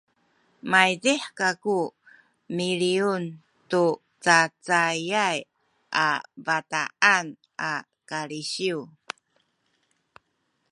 [0.71, 1.79] maydih kaku
[2.55, 3.23] miliyun
[3.69, 3.85] tu
[4.23, 5.37] cacayay
[6.05, 6.09] a
[6.45, 7.25] bataan
[7.71, 7.73] a
[8.09, 8.79] kalisiw